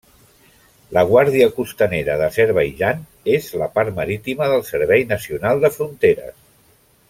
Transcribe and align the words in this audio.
La 0.97 1.01
Guàrdia 1.09 1.49
Costanera 1.57 2.15
d'Azerbaidjan 2.21 3.05
és 3.35 3.53
la 3.65 3.69
part 3.77 3.95
marítima 4.01 4.49
del 4.55 4.65
Servei 4.73 5.07
Nacional 5.15 5.63
de 5.67 5.73
Fronteres. 5.79 6.39